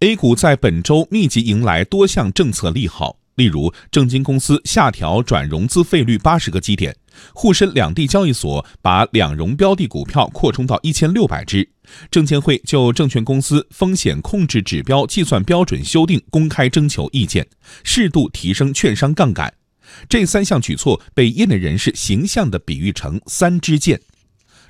[0.00, 6.94] A 股在本周密集迎来多项政策利好，例如证金公司下调转融资费率八十个基点，
[7.34, 11.68] 沪深两地交易所把两融标的股票扩充到一千六百只，
[12.12, 17.48] 证监会就证券公司风险控制指标计算标准修订公开征求意见，
[17.82, 19.52] 适度提升券商杠杆。
[20.08, 24.00] 这三项举措被业内人士形象地比喻成“三支箭”。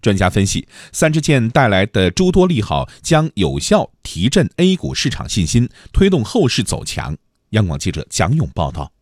[0.00, 7.16] 专家分析，三支箭带来的诸多利好将有效提振 A 股市场信心，推动后市走强。
[7.50, 8.92] 央广记者蒋勇报道。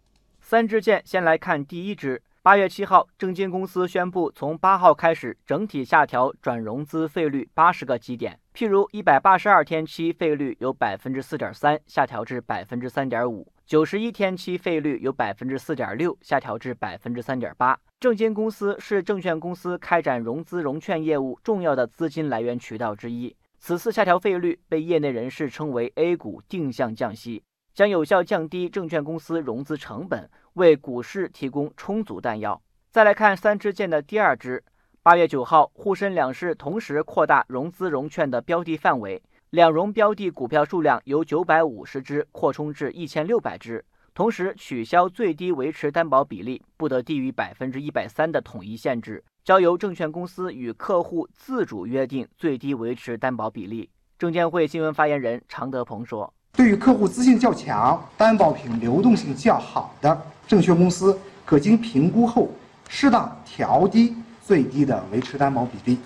[0.41, 2.22] 三支箭，先来看第一支。
[2.42, 8.38] 八月七号，证金公司宣布，从八号开始整体下调转融资费率八十个基点。
[8.55, 17.78] 譬如，一百八十二天期费率由百分之四点三下调至百分之三点五，九十一天期费率由百分之四点六下调至百分之三点八。
[17.98, 23.34] 证金公司是证券公司开展融资融券业务重要的资金来源渠道之一。
[23.58, 32.61] 此次下调费率被业内人士称为 “A 股定向降息”，将有效降低证券公司融资成本，为股市提供充足弹药。
[32.91, 34.62] 再来看三支箭的第二支，
[35.02, 39.22] 八月九号，沪深两市同时扩大融资融券的标的范围，
[39.55, 43.84] 两融标的股票数量由九百五十只扩充至一千六百只。
[44.12, 53.88] 同时取消最低维持担保比例不得低于百分之一百三的统一限制，交由证券公司与客户自主约定最低维持担保比例。
[54.19, 62.50] 证监会新闻发言人常德鹏说：“对于客户资信较强、担保品流动性较好的证券公司，可经评估后
[62.89, 65.98] 适当调低最低的维持担保比例；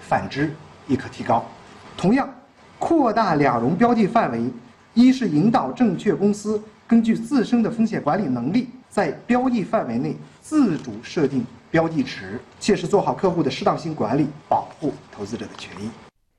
[0.00, 0.52] 反之，
[0.88, 1.44] 亦可提高。
[1.96, 2.28] 同样，
[2.78, 4.50] 扩大两融标的范围，
[4.94, 15.90] 一是引导证券公司。”根据自身的风险管理能力，在标的范围内自主设定标的值，切实做好客户的适当性管理，保护投资者的权益。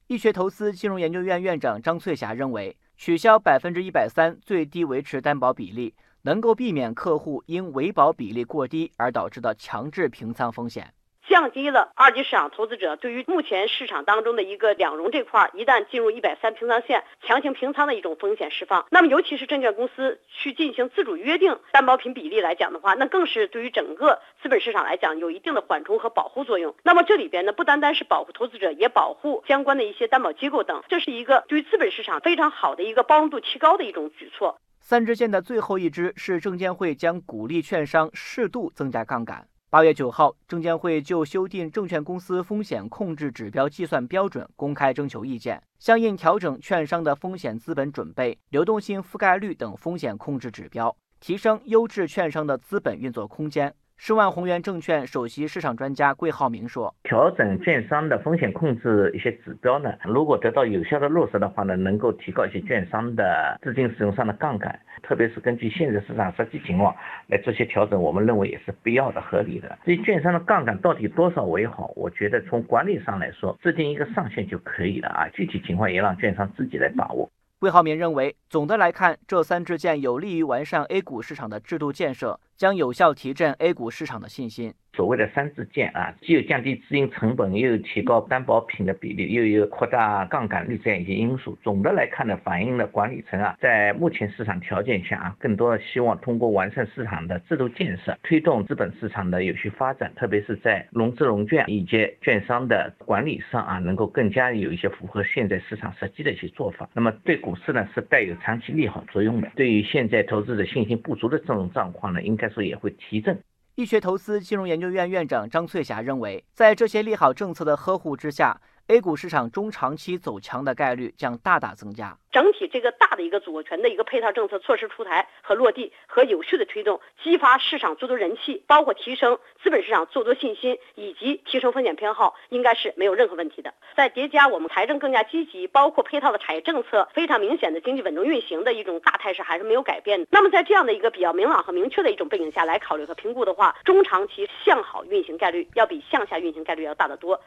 [0.08, 10.92] 易学投资金融研究院院长张翠霞认为，取消百分之一百三最低维持担保比例，能够避免客户因维保比例过低而导致的强制平仓风险。
[11.30, 18.88] 降低了二级市场投资者对于目前市场当中的一个两融这块，一旦进入一百三平仓线强行平仓的一种风险释放。
[18.90, 26.74] 那么，尤其是证券公司去进行自主约定担保品比例来讲的话，那更是对于整个资本市场来讲有一定的缓冲和保护作用。
[26.84, 34.60] 那么这里边呢，不单单是保护投资者，也保护相关的一些担保机构等，这是一个对于资本市场非常好的一个包容度提高的一种举措。
[34.80, 39.48] 三支箭的最后一支是证监会将鼓励券商适度增加杠杆。
[39.72, 53.72] 八月九号，证监会就修订证券公司风险控制指标计算标准公开征求意见，相应调整券商的风险资本准备、流动性覆盖率等风险控制指标，提升优质券商的资本运作空间。
[54.02, 66.96] 世万宏源证券首席市场专家桂浩明说：“调整券商的风险控制一些指标呢，如果得到有效的落实的话呢，能够提高一些券商的资金使用上的杠杆，特别是根据现在市场实际情况
[67.28, 69.78] 来做些调整，我们认为也是必要的、合理的。
[69.84, 84.74] 至于券商的杠杆到底多少为好，我觉得从管理上来说，制定一个上限就可以了啊，具体情况也让券商自己来把握。”魏浩民认为，总的来看，这三支箭有利于完善 A 股市场的制度建设，将有效提振 A 股市场的信心。
[85.00, 91.58] 所谓的三支箭啊，既有降低资金成本，又有提高担保品的比例，又有扩大杠杆率这样一些因素。
[91.64, 106.90] 总的来看呢，反映了管理层啊，在目前市场条件下啊，更多的希望通过完善市场的制度建设，推动资本市场的有序发展，特别是在融资融券以及券商的管理上啊，能够更加有一些符合现在市场实际的一些做法。
[106.94, 109.50] 那么对股市呢，是带有长期利好作用的。
[109.56, 113.40] 对于现在投资者信心不足的这种状况呢，应该说也会提振。
[113.80, 118.60] 医学投资金融研究院院长张翠霞认为，在这些利好政策的呵护之下。
[118.90, 122.18] A 股市场中长期走强的概率将大大增加。
[122.32, 133.72] 整体这个大的一个组合拳的一个配套政策措施出台和落地，和有序的推动，激发市场做多人气，包括提升资本市场做多信心，以及提升风险偏好，应该是没有任何问题的。
[133.96, 140.26] 再叠加我们财政更加积极，包括配套的产业政策非常明显的经济稳中运行的一种大态势还是没有改变。
[140.32, 147.40] 那么在这样的一个比较明朗和明确的一种背景下来考虑和评估的话，中长期向好运行概率要比向下运行概率要大得多。